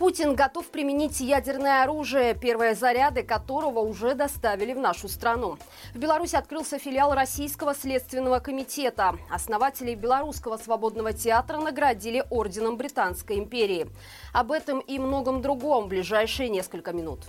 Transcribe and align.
Путин 0.00 0.34
готов 0.34 0.70
применить 0.70 1.20
ядерное 1.20 1.82
оружие, 1.82 2.34
первые 2.34 2.74
заряды 2.74 3.22
которого 3.22 3.80
уже 3.80 4.14
доставили 4.14 4.72
в 4.72 4.78
нашу 4.78 5.10
страну. 5.10 5.58
В 5.92 5.98
Беларуси 5.98 6.36
открылся 6.36 6.78
филиал 6.78 7.12
Российского 7.12 7.74
следственного 7.74 8.38
комитета. 8.38 9.18
Основателей 9.28 9.96
Белорусского 9.96 10.56
свободного 10.56 11.12
театра 11.12 11.58
наградили 11.58 12.24
орденом 12.30 12.78
Британской 12.78 13.36
империи. 13.36 13.88
Об 14.32 14.52
этом 14.52 14.80
и 14.80 14.98
многом 14.98 15.42
другом 15.42 15.84
в 15.84 15.88
ближайшие 15.88 16.48
несколько 16.48 16.94
минут. 16.94 17.26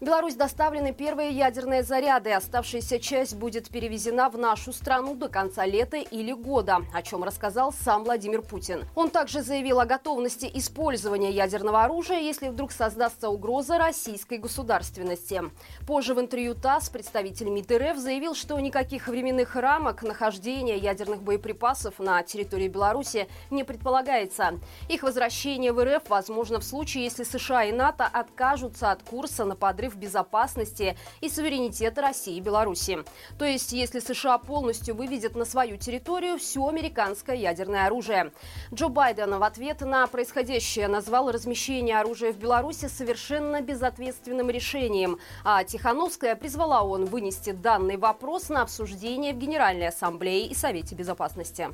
Беларусь 0.00 0.34
доставлены 0.34 0.94
первые 0.94 1.28
ядерные 1.28 1.82
заряды. 1.82 2.32
Оставшаяся 2.32 2.98
часть 2.98 3.36
будет 3.36 3.68
перевезена 3.68 4.30
в 4.30 4.38
нашу 4.38 4.72
страну 4.72 5.14
до 5.14 5.28
конца 5.28 5.66
лета 5.66 5.98
или 5.98 6.32
года, 6.32 6.78
о 6.94 7.02
чем 7.02 7.22
рассказал 7.22 7.70
сам 7.70 8.04
Владимир 8.04 8.40
Путин. 8.40 8.86
Он 8.94 9.10
также 9.10 9.42
заявил 9.42 9.78
о 9.78 9.84
готовности 9.84 10.50
использования 10.54 11.30
ядерного 11.30 11.84
оружия, 11.84 12.18
если 12.18 12.48
вдруг 12.48 12.72
создастся 12.72 13.28
угроза 13.28 13.76
российской 13.76 14.38
государственности. 14.38 15.42
Позже 15.86 16.14
в 16.14 16.20
интервью 16.20 16.54
ТАСС 16.54 16.88
представитель 16.88 17.50
МИД 17.50 17.72
РФ 17.72 17.98
заявил, 17.98 18.34
что 18.34 18.58
никаких 18.58 19.06
временных 19.06 19.54
рамок 19.54 20.02
нахождения 20.02 20.78
ядерных 20.78 21.20
боеприпасов 21.22 21.98
на 21.98 22.22
территории 22.22 22.68
Беларуси 22.68 23.28
не 23.50 23.64
предполагается. 23.64 24.60
Их 24.88 25.02
возвращение 25.02 25.74
в 25.74 25.84
РФ 25.84 26.08
возможно 26.08 26.58
в 26.58 26.64
случае, 26.64 27.04
если 27.04 27.22
США 27.22 27.64
и 27.64 27.72
НАТО 27.72 28.08
откажутся 28.10 28.92
от 28.92 29.02
курса 29.02 29.44
на 29.44 29.56
подрыв 29.56 29.89
в 29.90 29.96
безопасности 29.96 30.96
и 31.20 31.28
суверенитета 31.28 32.00
России 32.00 32.36
и 32.36 32.40
Беларуси. 32.40 32.98
То 33.38 33.44
есть, 33.44 33.72
если 33.72 34.00
США 34.00 34.38
полностью 34.38 34.94
выведет 34.94 35.36
на 35.36 35.44
свою 35.44 35.76
территорию 35.76 36.38
все 36.38 36.66
американское 36.66 37.36
ядерное 37.36 37.86
оружие. 37.86 38.32
Джо 38.72 38.88
Байден 38.88 39.38
в 39.38 39.42
ответ 39.42 39.80
на 39.82 40.06
происходящее 40.06 40.88
назвал 40.88 41.30
размещение 41.30 41.98
оружия 41.98 42.32
в 42.32 42.36
Беларуси 42.36 42.86
совершенно 42.86 43.60
безответственным 43.60 44.50
решением, 44.50 45.18
а 45.44 45.64
Тихановская 45.64 46.36
призвала 46.36 46.82
он 46.82 47.04
вынести 47.04 47.50
данный 47.50 47.96
вопрос 47.96 48.48
на 48.48 48.62
обсуждение 48.62 49.32
в 49.32 49.38
Генеральной 49.38 49.88
Ассамблее 49.88 50.46
и 50.46 50.54
Совете 50.54 50.94
Безопасности. 50.94 51.68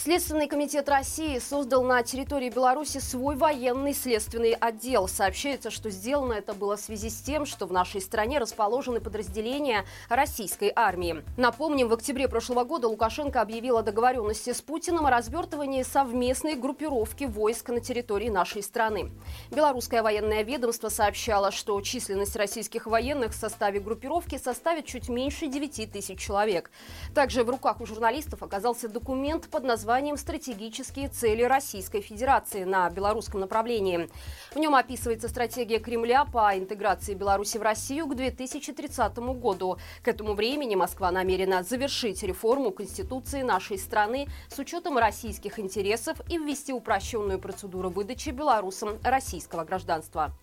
Следственный 0.00 0.46
комитет 0.46 0.88
России 0.88 1.40
создал 1.40 1.82
на 1.82 2.04
территории 2.04 2.50
Беларуси 2.50 2.98
свой 2.98 3.34
военный 3.34 3.92
следственный 3.92 4.52
отдел. 4.52 5.08
Сообщается, 5.08 5.72
что 5.72 5.90
сделано 5.90 6.34
это 6.34 6.54
было 6.54 6.76
в 6.76 6.80
связи 6.80 7.10
с 7.10 7.20
тем, 7.20 7.44
что 7.44 7.66
в 7.66 7.72
нашей 7.72 8.00
стране 8.00 8.38
расположены 8.38 9.00
подразделения 9.00 9.84
российской 10.08 10.72
армии. 10.74 11.24
Напомним, 11.36 11.88
в 11.88 11.94
октябре 11.94 12.28
прошлого 12.28 12.62
года 12.62 12.86
Лукашенко 12.86 13.40
объявил 13.40 13.76
о 13.76 13.82
договоренности 13.82 14.52
с 14.52 14.62
Путиным 14.62 15.04
о 15.04 15.10
развертывании 15.10 15.82
совместной 15.82 16.54
группировки 16.54 17.24
войск 17.24 17.70
на 17.70 17.80
территории 17.80 18.28
нашей 18.28 18.62
страны. 18.62 19.10
Белорусское 19.50 20.04
военное 20.04 20.44
ведомство 20.44 20.90
сообщало, 20.90 21.50
что 21.50 21.80
численность 21.80 22.36
российских 22.36 22.86
военных 22.86 23.32
в 23.32 23.36
составе 23.36 23.80
группировки 23.80 24.38
составит 24.38 24.86
чуть 24.86 25.08
меньше 25.08 25.48
9 25.48 25.90
тысяч 25.90 26.20
человек. 26.20 26.70
Также 27.16 27.42
в 27.42 27.50
руках 27.50 27.80
у 27.80 27.86
журналистов 27.86 28.44
оказался 28.44 28.88
документ 28.88 29.48
под 29.48 29.64
названием 29.64 29.87
названием 29.88 30.18
«Стратегические 30.18 31.08
цели 31.08 31.42
Российской 31.42 32.02
Федерации» 32.02 32.64
на 32.64 32.90
белорусском 32.90 33.40
направлении. 33.40 34.10
В 34.52 34.58
нем 34.58 34.74
описывается 34.74 35.28
стратегия 35.28 35.78
Кремля 35.78 36.26
по 36.26 36.54
интеграции 36.58 37.14
Беларуси 37.14 37.56
в 37.56 37.62
Россию 37.62 38.06
к 38.06 38.14
2030 38.14 39.16
году. 39.40 39.78
К 40.02 40.08
этому 40.08 40.34
времени 40.34 40.74
Москва 40.74 41.10
намерена 41.10 41.62
завершить 41.62 42.22
реформу 42.22 42.70
Конституции 42.70 43.40
нашей 43.40 43.78
страны 43.78 44.28
с 44.50 44.58
учетом 44.58 44.98
российских 44.98 45.58
интересов 45.58 46.20
и 46.28 46.36
ввести 46.36 46.74
упрощенную 46.74 47.38
процедуру 47.38 47.88
выдачи 47.88 48.28
белорусам 48.28 48.98
российского 49.02 49.64
гражданства. 49.64 50.34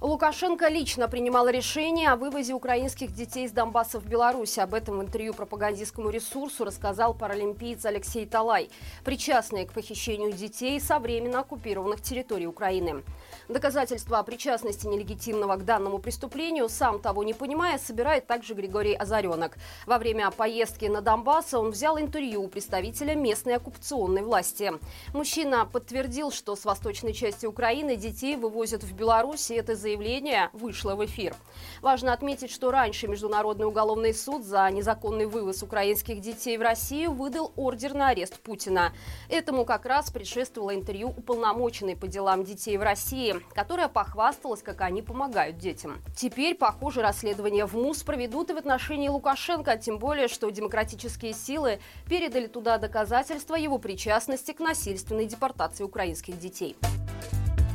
Лукашенко 0.00 0.68
лично 0.68 1.08
принимал 1.08 1.46
решение 1.50 2.08
о 2.08 2.16
вывозе 2.16 2.54
украинских 2.54 3.12
детей 3.12 3.44
из 3.44 3.52
Донбасса 3.52 4.00
в 4.00 4.06
Беларусь. 4.06 4.56
Об 4.56 4.72
этом 4.72 4.96
в 4.96 5.02
интервью 5.02 5.34
пропагандистскому 5.34 6.08
ресурсу 6.08 6.64
рассказал 6.64 7.12
паралимпиец 7.12 7.84
Алексей 7.84 8.24
Талай, 8.24 8.70
причастный 9.04 9.66
к 9.66 9.74
похищению 9.74 10.32
детей 10.32 10.80
со 10.80 10.98
временно 11.00 11.40
оккупированных 11.40 12.00
территорий 12.00 12.46
Украины. 12.46 13.02
Доказательства 13.48 14.20
о 14.20 14.22
причастности 14.22 14.86
нелегитимного 14.86 15.56
к 15.56 15.66
данному 15.66 15.98
преступлению, 15.98 16.70
сам 16.70 16.98
того 16.98 17.22
не 17.22 17.34
понимая, 17.34 17.76
собирает 17.76 18.26
также 18.26 18.54
Григорий 18.54 18.94
Озаренок. 18.94 19.58
Во 19.84 19.98
время 19.98 20.30
поездки 20.30 20.86
на 20.86 21.02
Донбасс 21.02 21.52
он 21.52 21.72
взял 21.72 22.00
интервью 22.00 22.44
у 22.44 22.48
представителя 22.48 23.14
местной 23.14 23.56
оккупационной 23.56 24.22
власти. 24.22 24.72
Мужчина 25.12 25.66
подтвердил, 25.66 26.30
что 26.30 26.56
с 26.56 26.64
восточной 26.64 27.12
части 27.12 27.44
Украины 27.44 27.96
детей 27.96 28.36
вывозят 28.36 28.82
в 28.82 28.94
Беларусь, 28.94 29.50
и 29.50 29.54
это 29.56 29.74
за 29.74 29.89
заявление 29.90 30.50
вышло 30.52 30.94
в 30.94 31.04
эфир. 31.04 31.34
Важно 31.82 32.12
отметить, 32.12 32.52
что 32.52 32.70
раньше 32.70 33.08
Международный 33.08 33.66
уголовный 33.66 34.14
суд 34.14 34.44
за 34.44 34.70
незаконный 34.70 35.26
вывоз 35.26 35.62
украинских 35.62 36.20
детей 36.20 36.56
в 36.56 36.62
Россию 36.62 37.12
выдал 37.12 37.52
ордер 37.56 37.94
на 37.94 38.08
арест 38.08 38.38
Путина. 38.40 38.92
Этому 39.28 39.64
как 39.64 39.86
раз 39.86 40.10
предшествовало 40.10 40.74
интервью 40.74 41.08
уполномоченной 41.08 41.96
по 41.96 42.06
делам 42.06 42.44
детей 42.44 42.76
в 42.78 42.82
России, 42.82 43.34
которая 43.52 43.88
похвасталась, 43.88 44.62
как 44.62 44.80
они 44.82 45.02
помогают 45.02 45.58
детям. 45.58 46.00
Теперь, 46.16 46.54
похоже, 46.54 47.02
расследование 47.02 47.66
в 47.66 47.74
МУС 47.74 48.04
проведут 48.04 48.50
и 48.50 48.52
в 48.52 48.58
отношении 48.58 49.08
Лукашенко, 49.08 49.76
тем 49.76 49.98
более, 49.98 50.28
что 50.28 50.48
демократические 50.50 51.32
силы 51.32 51.80
передали 52.08 52.46
туда 52.46 52.78
доказательства 52.78 53.56
его 53.56 53.78
причастности 53.78 54.52
к 54.52 54.60
насильственной 54.60 55.26
депортации 55.26 55.82
украинских 55.82 56.38
детей. 56.38 56.76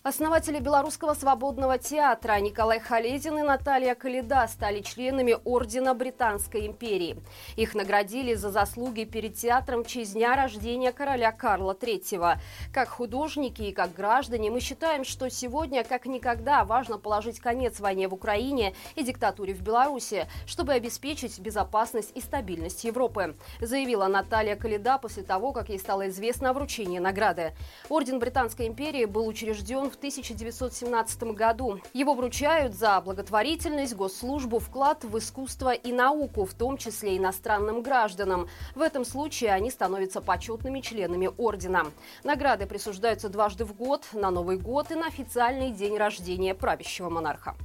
Основатели 0.08 0.60
Белорусского 0.60 1.16
свободного 1.16 1.80
театра 1.80 2.40
Николай 2.40 2.80
Халезин 2.80 3.40
и 3.40 3.42
Наталья 3.42 3.96
Калида 3.96 4.48
стали 4.48 4.82
членами 4.82 5.36
Ордена 5.44 5.96
Британской 5.96 6.68
империи. 6.68 7.18
Их 7.56 7.74
наградили 7.74 8.36
за 8.36 8.52
заслуги 8.52 9.06
перед 9.06 9.36
театром 9.36 9.84
в 9.84 9.88
честь 9.88 10.14
дня 10.14 10.36
рождения 10.36 10.92
короля 10.92 11.32
Карла 11.32 11.74
III. 11.74 12.36
Как 12.72 12.90
художники 12.90 13.64
и 13.64 13.72
как 13.72 13.96
граждане 13.96 14.52
мы 14.52 14.60
считаем, 14.60 15.06
что 15.06 15.28
сегодня, 15.32 15.84
как 15.84 16.06
никогда, 16.06 16.66
важно 16.66 17.00
положить 17.00 17.40
конец 17.40 17.80
войне 17.80 18.08
в 18.08 18.14
Украине 18.14 18.76
и 18.94 19.02
диктатуре 19.02 19.56
в 19.56 19.64
Беларуси, 19.64 20.28
чтобы 20.46 20.74
обеспечить 20.74 21.40
безопасность 21.40 22.12
и 22.14 22.22
стабильность 22.22 22.84
Европы, 22.84 23.36
заявила 23.60 24.06
Наталья 24.06 24.56
Калида 24.56 25.00
после 25.00 25.24
того, 25.24 25.52
как 25.52 25.70
ей 25.70 25.80
стало 25.80 26.10
известно 26.10 26.52
о 26.52 26.54
вручении 26.54 27.00
награды. 27.00 27.56
Орден 27.90 28.20
Британской 28.20 28.68
империи 28.68 29.06
был 29.06 29.26
учрежден 29.26 29.90
в 29.90 29.95
в 29.96 29.98
1917 29.98 31.24
году. 31.34 31.80
Его 31.94 32.14
вручают 32.14 32.76
за 32.76 33.00
благотворительность, 33.02 33.96
госслужбу, 33.96 34.60
вклад 34.60 35.04
в 35.06 35.18
искусство 35.18 35.74
и 35.74 35.94
науку, 35.94 36.46
в 36.46 36.54
том 36.54 36.78
числе 36.78 37.18
иностранным 37.18 37.82
гражданам. 37.82 38.48
В 38.76 38.82
этом 38.82 39.06
случае 39.06 39.54
они 39.54 39.72
становятся 39.72 40.22
почетными 40.22 40.82
членами 40.82 41.30
ордена. 41.38 41.86
Награды 42.24 42.66
присуждаются 42.66 43.30
дважды 43.30 43.64
в 43.64 43.74
год, 43.74 44.04
на 44.12 44.32
Новый 44.32 44.58
год 44.58 44.92
и 44.92 44.96
на 44.96 45.08
официальный 45.08 45.72
день 45.72 45.98
рождения 45.98 46.54
правящего 46.54 47.10
монарха. 47.10 47.56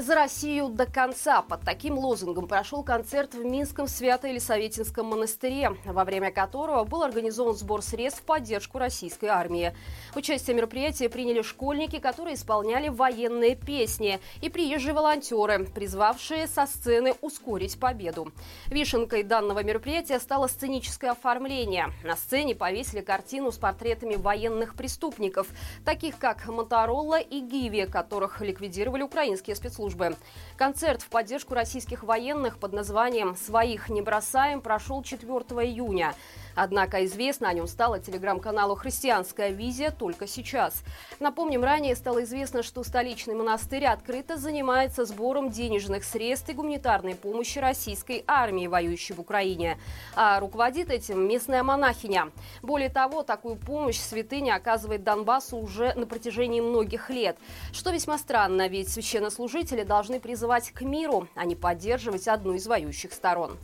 За 0.00 0.14
Россию 0.14 0.68
до 0.68 0.86
конца. 0.86 1.42
Под 1.42 1.62
таким 1.62 1.98
лозунгом 1.98 2.46
прошел 2.46 2.84
концерт 2.84 3.34
в 3.34 3.44
Минском 3.44 3.88
Свято-Елисаветинском 3.88 5.04
монастыре, 5.04 5.72
во 5.84 6.04
время 6.04 6.30
которого 6.30 6.84
был 6.84 7.02
организован 7.02 7.56
сбор 7.56 7.82
средств 7.82 8.20
в 8.20 8.24
поддержку 8.24 8.78
российской 8.78 9.26
армии. 9.26 9.74
Участие 10.14 10.54
в 10.54 10.56
мероприятии 10.56 11.08
приняли 11.08 11.42
школьники, 11.42 11.98
которые 11.98 12.36
исполняли 12.36 12.90
военные 12.90 13.56
песни, 13.56 14.20
и 14.40 14.48
приезжие 14.48 14.94
волонтеры, 14.94 15.64
призвавшие 15.64 16.46
со 16.46 16.66
сцены 16.66 17.14
ускорить 17.20 17.80
победу. 17.80 18.30
Вишенкой 18.68 19.24
данного 19.24 19.64
мероприятия 19.64 20.20
стало 20.20 20.46
сценическое 20.46 21.10
оформление. 21.10 21.92
На 22.04 22.14
сцене 22.14 22.54
повесили 22.54 23.00
картину 23.00 23.50
с 23.50 23.58
портретами 23.58 24.14
военных 24.14 24.76
преступников, 24.76 25.48
таких 25.84 26.18
как 26.18 26.46
Моторолла 26.46 27.18
и 27.18 27.40
Гиви, 27.40 27.86
которых 27.86 28.40
ликвидировали 28.40 29.02
украинские 29.02 29.56
спецслужбы 29.56 29.87
службы. 29.88 30.16
Концерт 30.56 31.02
в 31.02 31.08
поддержку 31.08 31.54
российских 31.54 32.02
военных 32.02 32.58
под 32.58 32.72
названием 32.72 33.36
«Своих 33.36 33.88
не 33.88 34.02
бросаем» 34.02 34.60
прошел 34.60 35.02
4 35.02 35.28
июня. 35.64 36.14
Однако 36.58 37.04
известно 37.04 37.48
о 37.48 37.52
нем 37.52 37.68
стало 37.68 38.00
телеграм-каналу 38.00 38.74
«Христианская 38.74 39.50
визия» 39.50 39.92
только 39.92 40.26
сейчас. 40.26 40.82
Напомним, 41.20 41.62
ранее 41.62 41.94
стало 41.94 42.24
известно, 42.24 42.64
что 42.64 42.82
столичный 42.82 43.36
монастырь 43.36 43.86
открыто 43.86 44.36
занимается 44.36 45.04
сбором 45.04 45.50
денежных 45.50 46.02
средств 46.02 46.48
и 46.48 46.54
гуманитарной 46.54 47.14
помощи 47.14 47.60
российской 47.60 48.24
армии, 48.26 48.66
воюющей 48.66 49.14
в 49.14 49.20
Украине. 49.20 49.78
А 50.16 50.40
руководит 50.40 50.90
этим 50.90 51.28
местная 51.28 51.62
монахиня. 51.62 52.32
Более 52.60 52.88
того, 52.88 53.22
такую 53.22 53.54
помощь 53.54 53.98
святыня 53.98 54.56
оказывает 54.56 55.04
Донбассу 55.04 55.58
уже 55.58 55.94
на 55.94 56.06
протяжении 56.06 56.60
многих 56.60 57.08
лет. 57.08 57.36
Что 57.72 57.90
весьма 57.90 58.18
странно, 58.18 58.66
ведь 58.66 58.88
священнослужители 58.88 59.84
должны 59.84 60.18
призывать 60.18 60.72
к 60.72 60.80
миру, 60.80 61.28
а 61.36 61.44
не 61.44 61.54
поддерживать 61.54 62.26
одну 62.26 62.54
из 62.54 62.66
воюющих 62.66 63.12
сторон. 63.12 63.56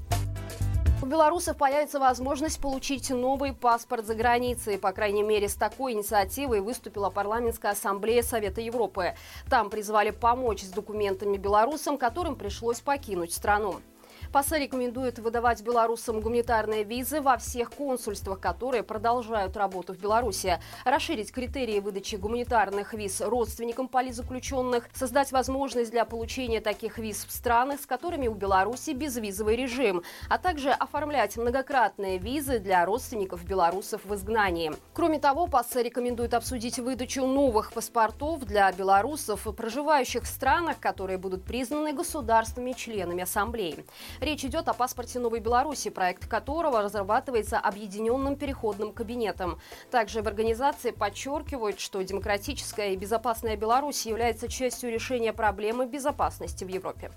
У 1.05 1.06
белорусов 1.06 1.59
появится 1.59 2.01
возможность 2.01 2.59
получить 2.59 3.11
новый 3.11 3.53
паспорт 3.53 4.06
за 4.06 4.15
границей. 4.15 4.79
По 4.79 4.93
крайней 4.93 5.23
мере, 5.23 5.51
с 5.51 5.55
такой 5.55 5.93
инициативой 5.93 6.62
выступила 6.62 7.11
парламентская 7.11 7.73
ассамблея 7.73 8.23
Совета 8.23 8.62
Европы. 8.62 9.15
Там 9.51 9.69
призвали 9.69 10.12
помочь 10.12 10.62
с 10.62 10.71
документами 10.71 11.37
белорусам, 11.37 11.99
которым 11.99 12.37
пришлось 12.37 12.81
покинуть 12.81 13.35
страну. 13.35 13.83
ПАСЕ 14.35 14.59
рекомендует 14.59 15.21
выдавать 15.21 15.63
белорусам 15.63 16.21
гуманитарные 16.21 16.83
визы 16.83 17.21
во 17.21 17.39
всех 17.39 17.71
консульствах, 17.71 18.41
которые 18.41 18.83
продолжают 18.83 19.57
работу 19.57 19.95
в 19.95 19.99
Беларуси, 19.99 20.59
расширить 20.85 21.31
критерии 21.31 21.79
выдачи 21.79 22.17
гуманитарных 22.17 22.95
виз 22.95 23.21
родственникам 23.21 23.87
политзаключенных, 23.87 24.89
создать 24.93 25.31
возможность 25.31 25.93
для 25.93 26.05
получения 26.05 26.61
таких 26.61 26.99
виз 26.99 27.25
в 27.25 27.31
странах, 27.31 27.81
с 27.81 27.87
которыми 27.87 28.27
у 28.27 28.35
Беларуси 28.35 28.91
безвизовый 28.91 29.55
режим, 29.55 30.03
а 30.29 30.39
также 30.39 30.71
оформлять 30.71 31.37
многократные 31.37 32.19
визы 32.19 32.59
для 32.59 32.85
родственников 32.85 33.45
белорусов 33.45 34.05
в 34.05 34.13
изгнании. 34.17 34.73
Кроме 34.95 35.21
того, 35.21 35.47
ПАСЕ 35.47 35.85
рекомендует 35.85 36.35
обсудить 36.35 36.81
выдачу 36.81 37.25
новых 37.25 37.73
паспортов 37.73 38.45
для 38.45 38.73
белорусов, 38.73 39.47
проживающих 39.57 40.25
в 40.25 40.27
странах, 40.27 40.81
которые 40.81 41.19
будут 41.19 41.45
признаны 41.45 41.93
государствами-членами 41.93 43.23
Ассамблеи. 43.23 43.85
Речь 44.25 44.43
идет 44.43 44.69
о 44.69 44.73
паспорте 44.73 45.19
Новой 45.19 45.41
Беларуси, 45.41 45.91
проект 45.91 46.26
которого 46.26 46.81
разрабатывается 46.81 47.59
объединенным 47.59 48.37
переходным 48.37 48.94
кабинетом. 48.94 49.61
Также 49.91 50.23
в 50.23 50.26
организации 50.26 50.93
подчеркивают, 50.93 51.79
что 51.79 52.00
демократическая 52.00 52.94
и 52.94 52.97
безопасная 52.97 53.59
Беларусь 53.59 54.06
является 54.06 54.49
частью 54.49 54.91
решения 54.91 55.35
проблемы 55.35 55.85
безопасности 55.85 56.65
в 56.65 56.69
Европе. 56.69 57.11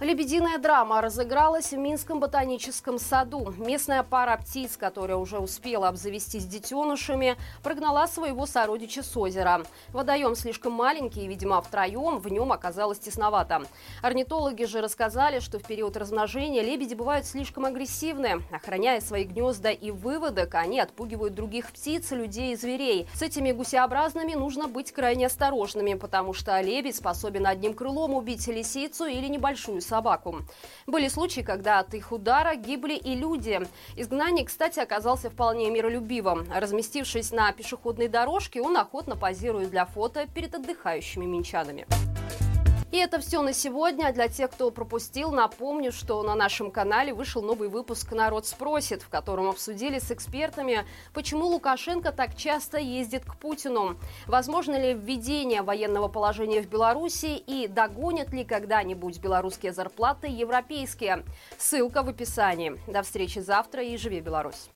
Лебединая 0.00 0.58
драма 0.58 1.00
разыгралась 1.00 1.72
в 1.72 1.76
Минском 1.76 2.20
ботаническом 2.20 3.00
саду. 3.00 3.52
Местная 3.58 4.04
пара 4.04 4.36
птиц, 4.36 4.76
которая 4.76 5.16
уже 5.16 5.40
успела 5.40 5.88
обзавестись 5.88 6.46
детенышами, 6.46 7.36
прогнала 7.64 8.06
своего 8.06 8.46
сородича 8.46 9.02
с 9.02 9.16
озера. 9.16 9.64
Водоем 9.88 10.36
слишком 10.36 10.72
маленький, 10.72 11.24
и, 11.24 11.26
видимо, 11.26 11.60
втроем 11.60 12.20
в 12.20 12.28
нем 12.30 12.52
оказалось 12.52 13.00
тесновато. 13.00 13.64
Орнитологи 14.00 14.66
же 14.66 14.80
рассказали, 14.80 15.40
что 15.40 15.58
в 15.58 15.64
период 15.64 15.96
размножения 15.96 16.62
лебеди 16.62 16.94
бывают 16.94 17.26
слишком 17.26 17.64
агрессивны. 17.64 18.42
Охраняя 18.52 19.00
свои 19.00 19.24
гнезда 19.24 19.72
и 19.72 19.90
выводок, 19.90 20.54
они 20.54 20.78
отпугивают 20.78 21.34
других 21.34 21.72
птиц, 21.72 22.12
людей 22.12 22.52
и 22.52 22.56
зверей. 22.56 23.08
С 23.14 23.22
этими 23.22 23.50
гусеобразными 23.50 24.34
нужно 24.34 24.68
быть 24.68 24.92
крайне 24.92 25.26
осторожными, 25.26 25.94
потому 25.94 26.34
что 26.34 26.60
лебедь 26.60 26.94
способен 26.94 27.48
одним 27.48 27.74
крылом 27.74 28.14
убить 28.14 28.46
лисицу 28.46 29.06
или 29.06 29.26
небольшую 29.26 29.80
собаку. 29.88 30.42
Были 30.86 31.08
случаи, 31.08 31.40
когда 31.40 31.80
от 31.80 31.94
их 31.94 32.12
удара 32.12 32.54
гибли 32.54 32.94
и 32.94 33.14
люди. 33.14 33.60
Изгнанник, 33.96 34.48
кстати, 34.48 34.78
оказался 34.80 35.30
вполне 35.30 35.70
миролюбивым. 35.70 36.46
Разместившись 36.54 37.32
на 37.32 37.50
пешеходной 37.52 38.08
дорожке, 38.08 38.60
он 38.60 38.76
охотно 38.76 39.16
позирует 39.16 39.70
для 39.70 39.86
фото 39.86 40.26
перед 40.26 40.54
отдыхающими 40.54 41.24
минчанами. 41.24 41.86
И 42.90 42.96
это 42.96 43.20
все 43.20 43.42
на 43.42 43.52
сегодня. 43.52 44.12
Для 44.14 44.28
тех, 44.28 44.50
кто 44.50 44.70
пропустил, 44.70 45.30
напомню, 45.30 45.92
что 45.92 46.22
на 46.22 46.34
нашем 46.34 46.70
канале 46.70 47.12
вышел 47.12 47.42
новый 47.42 47.68
выпуск 47.68 48.12
«Народ 48.12 48.46
спросит», 48.46 49.02
в 49.02 49.10
котором 49.10 49.48
обсудили 49.48 49.98
с 49.98 50.10
экспертами, 50.10 50.86
почему 51.12 51.46
Лукашенко 51.48 52.12
так 52.12 52.34
часто 52.34 52.78
ездит 52.78 53.26
к 53.26 53.36
Путину. 53.36 53.98
Возможно 54.26 54.80
ли 54.80 54.94
введение 54.94 55.60
военного 55.60 56.08
положения 56.08 56.62
в 56.62 56.68
Беларуси 56.68 57.36
и 57.36 57.68
догонят 57.68 58.32
ли 58.32 58.44
когда-нибудь 58.44 59.20
белорусские 59.20 59.72
зарплаты 59.72 60.26
европейские? 60.26 61.24
Ссылка 61.58 62.02
в 62.02 62.08
описании. 62.08 62.80
До 62.86 63.02
встречи 63.02 63.38
завтра 63.40 63.82
и 63.82 63.98
живи 63.98 64.20
Беларусь! 64.20 64.66